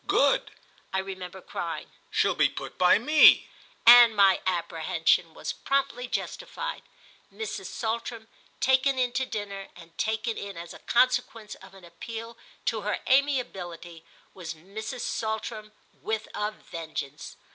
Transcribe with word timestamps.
"Good!" 0.07 0.49
I 0.91 0.97
remember 0.97 1.41
crying, 1.43 1.91
"she'll 2.09 2.33
be 2.33 2.49
put 2.49 2.75
by 2.75 2.97
me;" 2.97 3.47
and 3.85 4.15
my 4.15 4.41
apprehension 4.47 5.35
was 5.35 5.53
promptly 5.53 6.07
justified. 6.07 6.81
Mrs. 7.31 7.67
Saltram 7.67 8.27
taken 8.59 8.97
in 8.97 9.11
to 9.11 9.27
dinner, 9.27 9.67
and 9.75 9.95
taken 9.99 10.39
in 10.39 10.57
as 10.57 10.73
a 10.73 10.79
consequence 10.79 11.53
of 11.53 11.75
an 11.75 11.85
appeal 11.85 12.35
to 12.65 12.81
her 12.81 12.97
amiability, 13.07 14.03
was 14.33 14.55
Mrs. 14.55 15.01
Saltram 15.01 15.71
with 16.01 16.27
a 16.33 16.49
vengeance. 16.49 17.35